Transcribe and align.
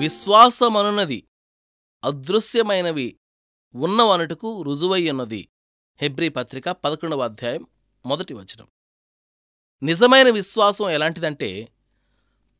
విశ్వాసమనున్నది 0.00 1.28
అదృశ్యమైనవి 2.04 3.20
ఉన్నవనుటకు 3.74 4.62
రుజువయ్యున్నది. 4.62 5.48
Hebrew 6.00 6.28
పత్రిక 6.28 6.68
పదకొండవ 6.68 7.24
అధ్యాయం 7.24 7.66
మొదటి 8.06 8.34
వచనం. 8.34 8.68
నిజమైన 9.82 10.30
విశ్వాసం 10.30 10.90
ఎలాంటిదంటే 10.90 11.72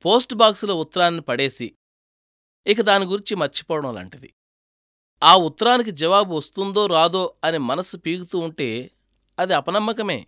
పోస్ట్ 0.05 0.35
బాక్సులో 0.35 0.75
ఉత్తరాన్ని 0.75 1.21
పడేసి 1.21 1.75
ఇక 2.67 2.81
దాని 2.81 3.05
గురించి 3.05 3.35
మర్చిపోవడం 3.35 3.95
లాంటిది. 3.95 4.35
ఆ 5.23 5.37
ఉత్తరానికి 5.37 5.91
జవాబు 5.91 6.35
వస్తుందో 6.35 6.87
రాదో 6.87 7.35
అని 7.45 7.59
మనసు 7.59 7.97
పీగుతూ 7.97 8.39
ఉంటే 8.39 8.91
అది 9.39 9.55
అపనమ్మకమే. 9.55 10.27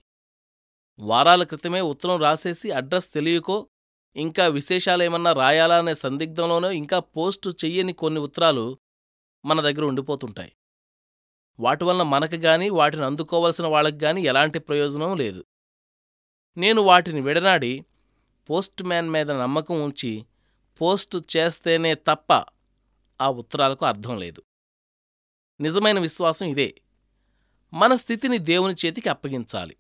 వారాల 0.98 1.42
క్రితమే 1.42 1.80
ఉత్తరం 1.80 2.20
రాసేసి 2.20 2.70
అడ్రస్ 2.70 3.12
తెలియకో 3.12 3.68
ఇంకా 4.16 4.46
విశేషాలేమన్నా 4.46 5.32
రాయాలా 5.32 5.78
అనే 5.78 5.94
సందిగ్ధంలోనో 5.94 6.70
ఇంకా 6.70 6.98
పోస్టు 6.98 7.50
చెయ్యని 7.50 7.92
కొన్ని 7.92 8.20
ఉత్తరాలు 8.20 8.78
మన 9.44 9.60
దగ్గర 9.60 9.84
ఉండిపోతుంటాయి. 9.84 10.52
వాటి 11.60 11.84
వలన 11.84 12.02
మనకు 12.02 12.34
గాని 12.34 12.70
వాటిని 12.70 13.04
అందుకోవలసిన 13.04 13.66
వాళ్ళకి 13.66 14.04
గాని 14.04 14.22
ఎలాంటి 14.22 14.58
ప్రయోజనం 14.58 15.16
లేదు. 15.16 15.44
నేను 16.56 16.82
వాటిని 16.82 17.20
విడనాడి 17.20 17.84
పోస్ట్ 18.50 18.82
మ్యాన్ 18.82 19.10
మీద 19.10 19.30
నమ్మకం 19.30 19.82
ఉంచి 19.82 20.26
పోస్టు 20.80 21.24
చేస్తేనే 21.36 21.94
తప్ప 21.94 22.44
ఆ 23.20 23.30
ఉత్తరాలకు 23.30 23.86
అర్థం 23.86 24.18
లేదు. 24.18 24.42
నిజమైన 25.60 25.98
విశ్వాసం 25.98 26.46
ఇదే. 26.46 26.74
మన 27.72 27.94
స్థితిని 27.94 28.38
దేవుని 28.38 28.74
చేతికి 28.86 29.08
అప్పగించాలి. 29.08 29.76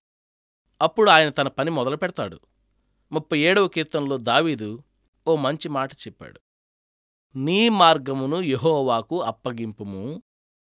అప్పుడు 0.82 1.10
ఆయన 1.10 1.28
తన 1.28 1.48
పని 1.48 1.70
మొదలు 1.70 1.96
పెడతాడు 1.96 2.40
ముప్పై 3.12 3.38
ఏడవ 3.38 3.68
కీర్తనలో 3.68 4.16
దావీదు 4.16 4.82
ఓ 5.26 5.36
మంచి 5.36 5.68
మాట 5.68 5.92
చెప్పాడు. 5.92 6.40
నీ 7.36 7.68
మార్గమును 7.68 8.36
యెహోవాకు 8.36 9.22
అప్పగింపుము. 9.22 10.22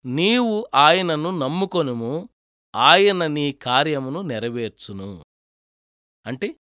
నీవు 0.06 0.68
ఆయనను 0.76 1.38
నమ్ముకొనుము. 1.40 2.30
ఆయన 2.76 3.28
నీ 3.28 3.52
కార్యమును 3.52 4.22
నెరవేర్చును. 4.22 5.26
అంటే 6.26 6.56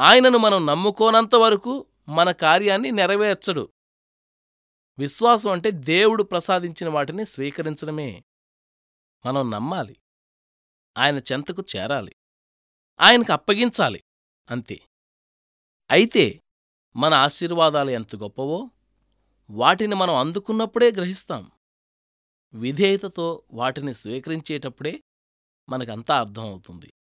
ఆయనను 0.00 0.38
మనం 0.38 0.66
నమ్ముకోనంతవరకు 0.66 1.86
మన 2.08 2.30
కార్యాన్ని 2.30 2.90
నెరవేర్చడు. 2.90 3.72
విశ్వాసం 4.98 5.50
అంటే 5.50 5.70
దేవుడు 5.70 6.22
ప్రసాదించిన 6.22 6.88
వాటిని 6.88 7.26
స్వీకరించడమే. 7.26 8.24
మనం 9.26 9.50
నమ్మాలి. 9.50 9.96
ఆయన 10.98 11.18
చెంతకు 11.18 11.64
చేరాలి. 11.76 12.16
ఆయనకు 13.00 13.32
అప్పగించాలి. 13.32 14.02
అంతే. 14.50 14.80
అయితే 15.92 16.40
మన 16.96 17.14
ఆశీర్వాదాలు 17.14 17.90
ఎంత 17.90 18.16
గొప్పవో 18.16 18.70
వాటిని 19.50 19.94
మనం 19.94 20.14
అందుకున్నప్పుడే 20.14 20.92
గ్రహిస్తాం. 20.92 21.50
విధేయతతో 22.54 23.42
వాటిని 23.52 23.94
స్వీకరించేటప్పుడే 23.94 25.02
మనకంతా 25.68 26.18
అర్థమవుతుంది 26.18 26.92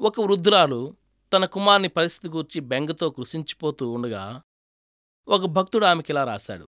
ఒక 0.00 0.20
వృద్ధురాలు 0.20 0.96
తన 1.32 1.44
కుమార్ని 1.44 1.88
పరిస్థితి 1.88 2.34
గూర్చి 2.34 2.60
బెంగతో 2.60 3.10
కృషించిపోతూ 3.10 3.90
ఉండగా 3.90 4.42
ఒక 5.28 5.44
భక్తుడు 5.44 5.86
ఆమెకిలా 5.86 6.24
రాశాడు. 6.24 6.68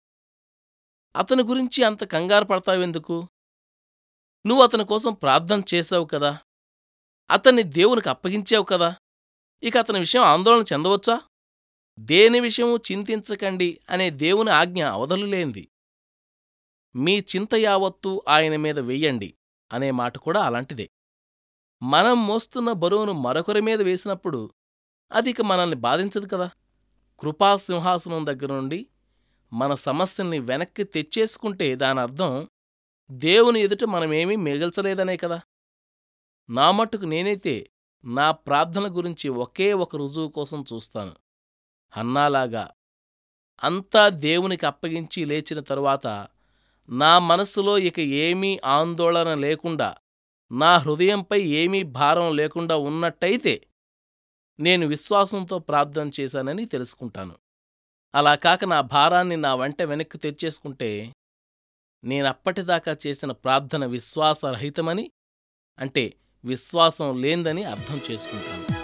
అతని 1.16 1.42
గురించి 1.42 1.84
అంత 1.84 2.04
కంగారు 2.04 2.44
పడతావెందుకు 2.44 3.28
నువ్వు 4.46 4.64
అతని 4.64 4.84
కోసం 4.84 5.14
ప్రార్థన 5.14 5.62
చేశావు 5.74 6.04
కదా. 6.04 6.38
అతన్ని 7.30 7.62
దేవునికి 7.62 8.08
అప్పగించావు 8.08 8.64
కదా. 8.64 8.96
ఇక 9.62 9.76
అతని 9.76 9.98
విషయం 9.98 10.22
ఆందోళన 10.22 10.64
చెందవచ్చా? 10.72 11.20
దేని 11.98 12.40
విషయము 12.40 12.76
చింతించకండి 12.76 13.80
అనే 13.90 14.10
దేవుని 14.10 14.50
ఆజ్ఞ 14.50 14.84
అవధలులేంది 14.84 15.68
మీ 16.96 17.18
చింత 17.18 17.54
యావత్తు 17.54 18.22
ఆయన 18.28 18.56
మీద 18.56 18.78
వెయ్యండి 18.78 19.34
అనే 19.72 19.90
మాట 19.90 20.18
కూడా 20.18 20.44
అలాంటిదే. 20.44 20.90
మనం 21.82 22.26
మోస్తున్న 22.26 22.72
బరువును 22.72 23.12
మరొకరి 23.12 23.60
మీద 23.60 23.82
వేసినప్పుడు 23.82 24.50
అది 25.12 25.30
ఇక 25.30 25.42
మనల్ని 25.42 25.76
బాధించదు 25.76 26.26
కదా. 26.26 26.50
కృపా 27.20 27.56
సింహాసనం 27.56 28.26
దగ్గర 28.26 28.52
నుండి 28.52 28.86
మన 29.52 29.74
సమస్యల్ని 29.74 30.38
వెనక్కి 30.38 30.84
తెచ్చేసుకుంటే 30.84 31.74
దానర్థం 31.74 32.48
దేవుని 33.10 33.60
ఎదుట 33.60 33.84
మనమేమీ 33.84 34.36
మిగల్చలేదనే 34.36 35.16
కదా. 35.16 35.40
నా 36.50 36.70
మట్టుకు 36.70 37.04
నేనైతే 37.04 37.70
నా 38.04 38.30
ప్రార్థన 38.30 38.96
గురించి 38.96 39.28
ఒకే 39.28 39.72
ఒక 39.72 39.96
రుజువు 39.96 40.28
కోసం 40.28 40.64
చూస్తాను. 40.72 41.27
హన్నాలాగా 41.90 42.70
అంతా 43.62 44.08
దేవునికి 44.08 44.66
అప్పగించి 44.66 45.24
లేచిన 45.24 45.60
తరువాత 45.60 46.28
నా 46.88 47.18
మనస్సులో 47.18 47.78
ఇక 47.78 48.00
ఏమీ 48.00 48.60
ఆందోళన 48.64 49.34
లేకుండా 49.34 49.96
నా 50.52 50.76
హృదయంపై 50.76 51.40
ఏమీ 51.40 51.82
భారం 51.82 52.36
లేకుండా 52.36 52.76
ఉన్నట్టయితే 52.76 53.66
నేను 54.60 54.86
విశ్వాసంతో 54.86 55.58
ప్రార్థన 55.58 56.10
చేశానని 56.20 56.66
తెలుసుకుంటాను. 56.66 57.38
అలా 58.14 58.34
కాక 58.34 58.64
నా 58.64 58.80
భారాన్ని 58.80 59.36
నా 59.36 59.54
వెంట 59.54 59.82
వెనక్కి 59.82 60.18
తెచ్చేసుకుంటే 60.18 61.12
నేనప్పటిదాకా 62.04 62.96
చేసిన 63.06 63.32
ప్రార్థన 63.32 63.86
విశ్వాసరహితమని 63.86 65.10
అంటే 65.78 66.14
విశ్వాసం 66.44 67.22
లేందని 67.22 67.64
అర్థం 67.64 68.00
చేసుకుంటాను. 68.10 68.77